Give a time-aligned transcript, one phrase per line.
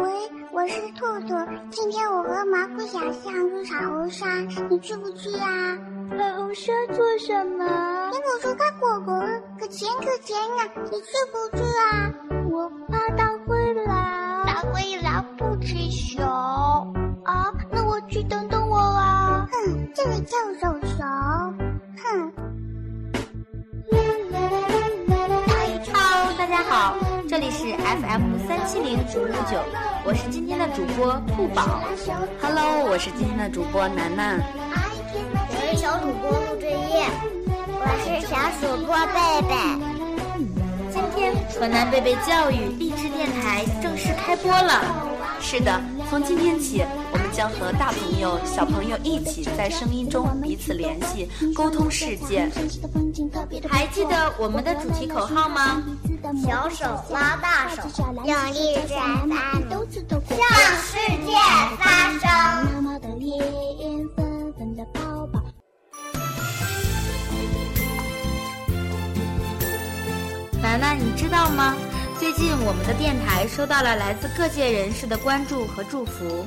[0.00, 0.10] 喂，
[0.52, 1.34] 我是兔兔。
[1.70, 5.76] 今天我和毛姑小象去彩虹山，你去不去呀？
[6.16, 7.64] 彩虹山做什么？
[8.10, 9.20] 苹果树看果果，
[9.60, 10.70] 可甜可甜呀！
[10.90, 12.10] 你去不去啊？
[12.50, 14.46] 我怕大灰狼。
[14.46, 16.24] 大灰狼不吃熊
[17.24, 17.52] 啊？
[17.70, 19.46] 那我去等等我啊！
[19.52, 20.78] 哼，这个叫手
[27.32, 29.56] 这里是 FM 三七零九五九，
[30.04, 31.80] 我是今天的主播兔宝。
[32.42, 34.38] Hello，我是今天的主播楠楠。
[35.48, 37.08] 我是小主播陆振业，
[37.72, 39.16] 我是小主播贝
[39.48, 39.56] 贝。
[40.92, 44.84] 今天河南贝贝教育励志电台正式开播了。
[45.40, 45.80] 是的，
[46.12, 52.46] 从今天起，我们将和大朋友、小朋友一起在声音中彼此联系，沟通世界。
[53.66, 55.82] 还记得我们的主题口号吗？
[56.44, 57.88] 小手拉大手，
[58.26, 59.32] 用励志 FM
[60.28, 60.44] 向
[60.76, 61.32] 世界
[61.78, 62.28] 发声。
[70.60, 71.74] 楠楠，你知道吗？
[72.22, 76.46] 最近我们的电台收到了来自各界人士的关注和祝福。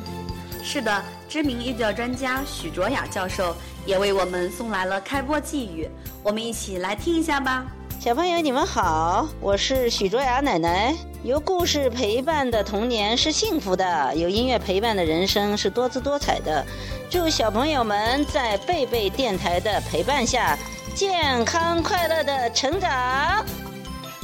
[0.63, 3.53] 是的，知名幼教专家许卓雅教授
[3.85, 5.89] 也为我们送来了开播寄语，
[6.23, 7.65] 我们一起来听一下吧。
[7.99, 10.95] 小朋友，你们好，我是许卓雅奶奶。
[11.23, 16.65] 有故事陪伴的童年是幸福的，有音乐陪伴的人生是多姿多彩的。
[17.09, 20.57] 祝小朋友们在贝贝电台的陪伴下，
[20.95, 23.45] 健康快乐的成长。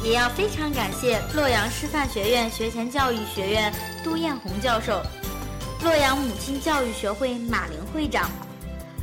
[0.03, 3.71] 也要非常感谢洛阳师范学院学前教育学院
[4.03, 4.99] 杜艳红教授，
[5.83, 8.27] 洛阳母亲教育学会马玲会长，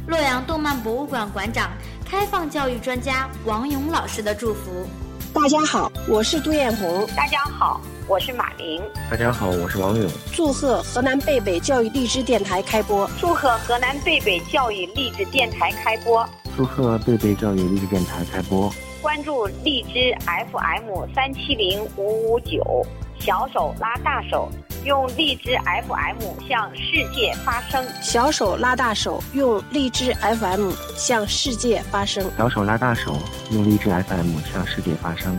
[0.08, 1.70] 洛阳动漫博物馆馆长、
[2.04, 4.88] 开放教育专家王勇老师的祝福。
[5.32, 7.06] 大家好，我是杜艳红。
[7.16, 8.82] 大家好，我是马玲。
[9.08, 10.10] 大家好，我是王勇。
[10.32, 13.08] 祝贺河南贝贝教育励志电台开播！
[13.20, 16.28] 祝贺河南贝贝教育励志电台开播！
[16.56, 18.68] 祝贺贝贝教育励志电台开播！
[19.00, 20.12] 关注荔枝
[20.50, 22.84] FM 三七零五五九，
[23.20, 24.50] 小手拉大手，
[24.84, 27.86] 用荔枝 FM 向世界发声。
[28.02, 32.28] 小手拉大手，用荔枝 FM 向世界发声。
[32.36, 33.16] 小手拉大手，
[33.52, 35.38] 用荔枝 FM 向世界发声。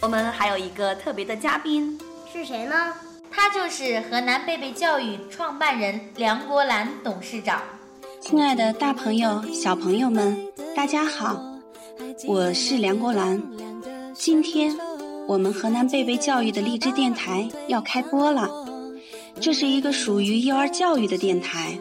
[0.00, 1.98] 我们还有一个特别的嘉宾，
[2.32, 2.94] 是谁呢？
[3.30, 7.60] 他就是河南贝贝教育创办人梁国兰董事长。
[8.24, 10.34] 亲爱的，大朋友、小朋友们，
[10.74, 11.38] 大家好，
[12.26, 13.42] 我是梁国兰。
[14.14, 14.74] 今天，
[15.28, 18.50] 我们河南贝贝教育的励志电台要开播了。
[19.38, 21.78] 这是一个属于幼儿教育的电台，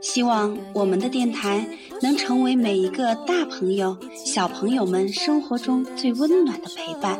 [0.00, 1.66] 希望我们的电台
[2.00, 7.18] 能成为每一个大朋友、小朋友们生活中最温暖的陪伴。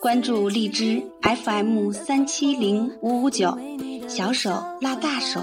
[0.00, 3.56] 关注荔枝 FM 三七零五五九，
[4.08, 4.50] 小手
[4.80, 5.40] 拉大手。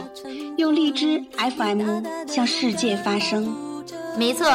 [0.58, 3.56] 用荔枝 FM 向世界发声。
[4.18, 4.46] 没错，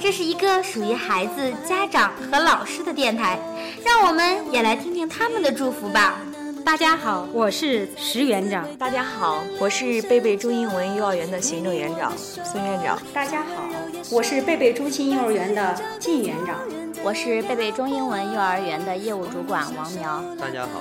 [0.00, 3.38] 这是一个属于孩子、家长和老师的电台，
[3.84, 6.20] 让我们也来听听他们的祝福吧。
[6.64, 8.66] 大家好，我是石园长。
[8.76, 12.98] 大家好，我是贝贝中英文幼儿园的行政园长孙院长。
[13.14, 13.68] 大家好，
[14.10, 16.58] 我是贝贝中心幼儿园的靳园长。
[17.06, 20.20] 我是贝贝中英文幼儿园的业务主管王苗。
[20.40, 20.80] 大家好，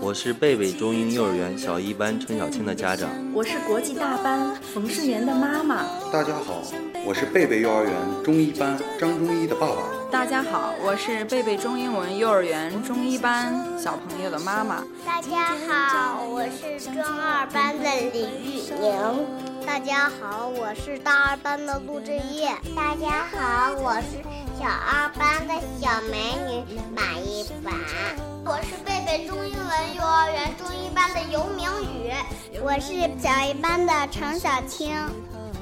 [0.00, 3.10] 我是贝贝中英幼儿园小一班陈小青的家长。
[3.34, 5.84] 我是国际大班冯世元的妈妈。
[6.10, 6.62] 大家好，
[7.04, 7.92] 我是贝贝幼儿园
[8.24, 9.82] 中一班张中一的爸爸。
[10.10, 14.82] 大家好，我是贝贝中英文幼儿园中一班小朋友的妈妈。
[15.04, 19.55] 大家好，我是中二班的李玉宁。
[19.66, 22.48] 大家好，我是大二班的陆振业。
[22.74, 24.22] 大家好，我是
[24.58, 27.74] 小二班的小美女马一凡。
[28.44, 32.12] 我是贝贝中英文幼儿园中一班的尤明宇。
[32.62, 34.94] 我是小一班的程小青。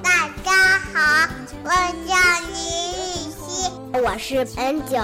[0.02, 1.28] 大家好，
[1.64, 1.70] 我
[2.06, 2.14] 叫
[2.52, 3.70] 倪雨熙。
[3.94, 5.00] 我是 N 九。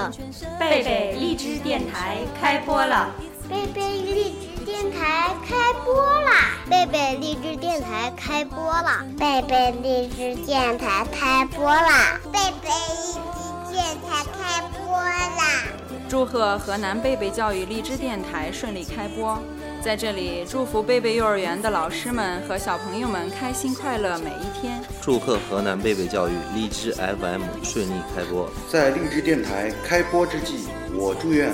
[0.58, 3.10] 贝贝荔枝电台开播了。
[3.48, 6.52] 贝贝荔枝电台开播啦！
[6.68, 9.06] 贝贝荔枝电台开播了！
[9.18, 12.20] 贝贝荔枝电台开播啦！
[12.30, 15.64] 贝贝荔枝电台开播啦！
[16.06, 19.38] 祝贺河南贝贝教育荔枝电台顺利开播，
[19.82, 24.78] 在这里祝福贝贝幼儿园的老师们和小朋友们开心快乐每一天。
[25.00, 28.46] 祝贺河南贝贝教育荔枝 FM 顺利开播。
[28.70, 31.50] 在荔枝电台开播之际，我祝愿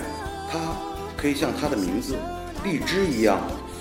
[0.51, 0.59] 它。
[1.17, 2.17] 可以像它的名字
[2.63, 3.41] “荔枝”一样，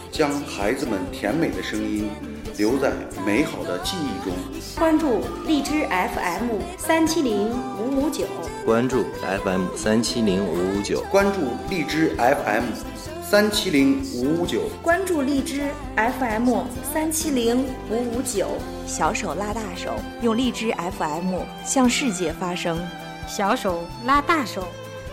[0.09, 2.09] 将孩子们甜美的声音
[2.57, 2.91] 留在
[3.25, 4.33] 美好的记忆中。
[4.77, 8.25] 关注荔枝 FM 三七零五五九。
[8.65, 9.05] 关注
[9.43, 11.01] FM 三七零五五九。
[11.11, 12.63] 关注荔枝 FM
[13.27, 15.63] 三七零五五九，关注荔枝
[15.95, 16.63] FM
[16.93, 18.49] 三七零五五九，
[18.85, 22.79] 小手拉大手，用荔枝 FM 向世界发声。
[23.27, 24.67] 小手拉大手，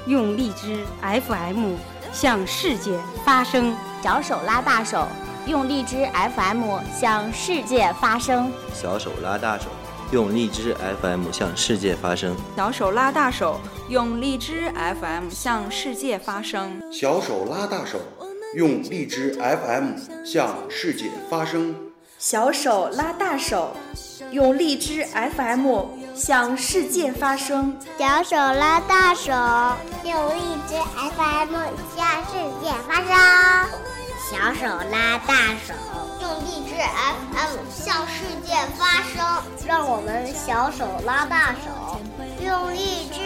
[0.07, 1.73] 用荔枝 FM
[2.13, 3.75] 向世界发声。
[4.03, 5.09] 小手拉大手，
[5.47, 6.65] 用荔枝 FM
[6.99, 8.53] 向世界发声。
[8.73, 9.67] 小手拉大手。
[10.13, 13.59] 用荔枝 FM 向世界发声，小手拉大手，
[13.89, 17.99] 用荔枝 FM 向世界发声，小手拉大手，
[18.55, 21.75] 用荔枝 FM 向世界发声，
[22.19, 23.75] 小手拉大手，
[24.33, 25.03] 用荔枝
[25.35, 29.33] FM 向世界发声，小手拉大手，
[30.05, 30.75] 用荔枝
[31.17, 31.57] FM
[31.97, 33.17] 向世界发声，
[34.33, 35.35] 小手拉大
[35.67, 35.75] 手。
[36.23, 42.01] 用荔枝 FM 向世界发声，让我们小手拉大手；
[42.43, 43.21] 用荔枝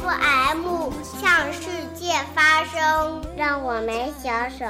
[0.00, 1.62] FM 向世
[1.94, 4.64] 界发声，让我们小手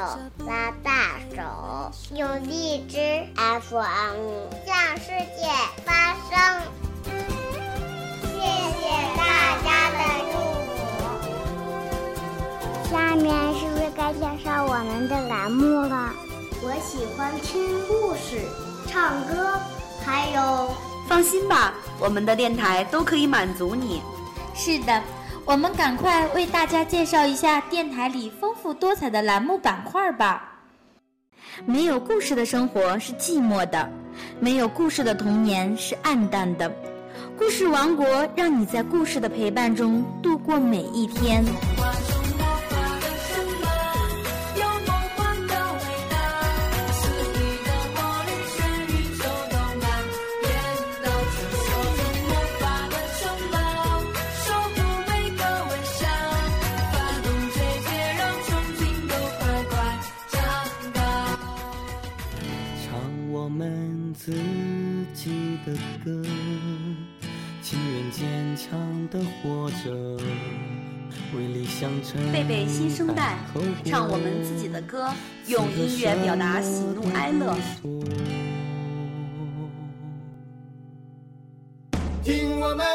[0.47, 2.97] 拉大手；用荔枝
[3.37, 5.51] FM 向世界
[5.85, 6.63] 发声。
[8.33, 9.24] 谢谢
[14.05, 16.13] 该介绍我们的栏目了？
[16.63, 18.39] 我喜欢听故事、
[18.87, 19.59] 唱歌，
[20.05, 20.69] 还有……
[21.09, 24.03] 放心吧，我们的电台都可以满足你。
[24.55, 25.03] 是的，
[25.47, 30.53] 我们赶快为大家介绍一下电台里丰富多彩的栏目板块吧。
[31.65, 33.89] 没有故事的生活是寂寞的，
[34.39, 36.71] 没有故事的童年是暗淡的。
[37.39, 41.43] 故事王国让你在故事的陪伴中度过每一天。
[65.65, 65.73] 的
[66.05, 66.23] 歌，
[67.63, 70.17] 情愿坚强的活着，
[71.35, 72.21] 为理想撑。
[72.31, 73.39] 贝贝新生代，
[73.85, 75.11] 唱我们自己的歌，
[75.47, 77.57] 用音乐表达喜怒哀乐。
[82.23, 82.87] 听我们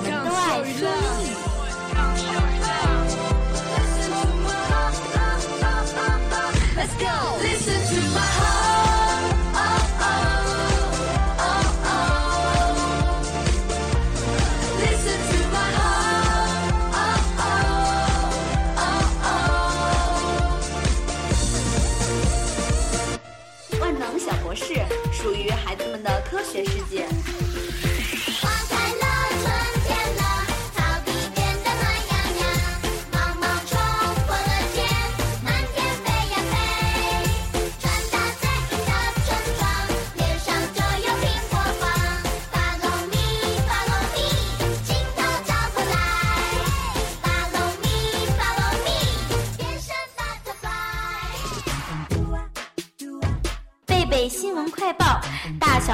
[0.00, 0.27] 我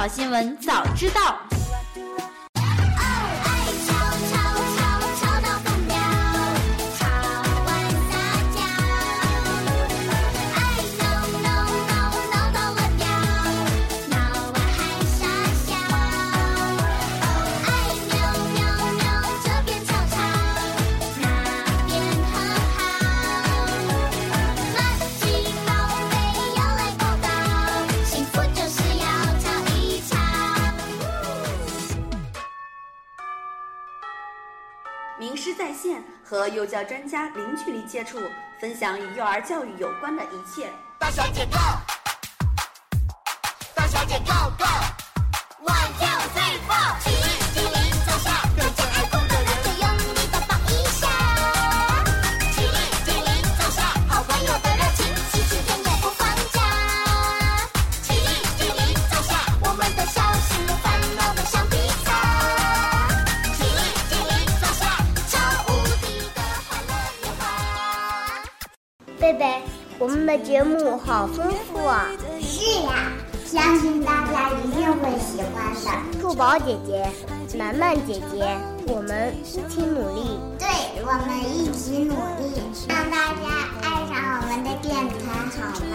[0.05, 1.35] 早新闻早知道。
[36.23, 38.19] 和幼教专家零距离接触，
[38.59, 40.71] 分享与幼儿教育有关的一切。
[40.99, 41.57] 大小姐 go，
[43.75, 44.94] 大小姐 go go
[70.25, 72.07] 们的节目好丰富啊！
[72.41, 73.11] 是呀，
[73.45, 76.19] 相信大家一定会喜欢的。
[76.19, 77.07] 兔宝姐姐、
[77.55, 80.39] 楠楠姐姐，我们一起努力。
[80.57, 80.67] 对，
[81.03, 85.13] 我们一起努力，让大家爱上我们的电台，
[85.61, 85.93] 好吗？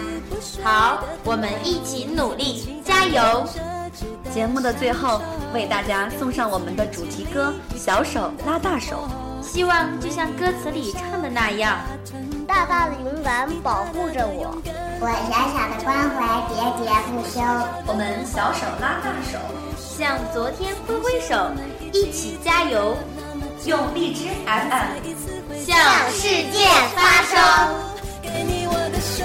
[0.63, 3.45] 好，我们一起努力，加油！
[4.33, 5.21] 节目的最后，
[5.53, 9.09] 为大家送上我们的主题歌《小手拉大手》，
[9.45, 11.79] 希望就像歌词里唱的那样，
[12.51, 14.53] 大大的勇敢保护着我，
[14.99, 16.19] 我小小的关怀
[16.51, 17.39] 喋喋不休。
[17.87, 19.39] 我们小手拉大手，
[19.79, 21.49] 向昨天挥挥手，
[21.93, 22.97] 一起加油！
[23.63, 24.99] 用荔枝 FM
[25.65, 25.77] 向
[26.11, 27.39] 世界发声。
[28.21, 29.23] 给你我的手，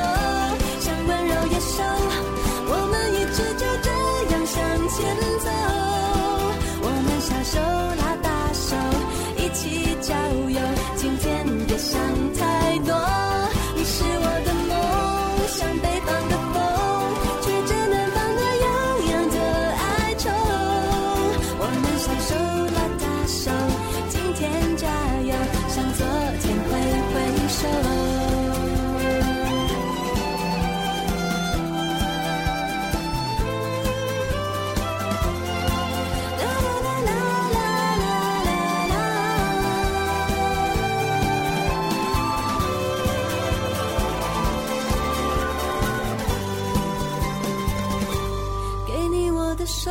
[49.67, 49.91] 手，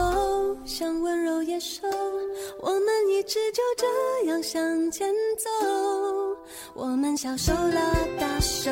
[0.64, 1.86] 像温柔野兽，
[2.62, 5.50] 我们一直就这样向前走。
[6.74, 8.72] 我们小手拉大手，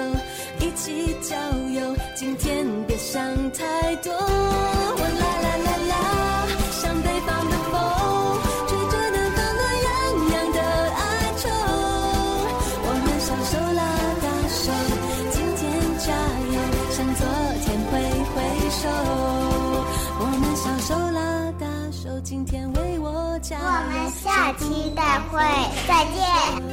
[0.60, 1.36] 一起郊
[1.74, 1.96] 游。
[2.16, 4.14] 今天别想太多。
[4.14, 5.53] 我啦啦，
[25.14, 25.44] 再会，
[25.88, 26.73] 再见。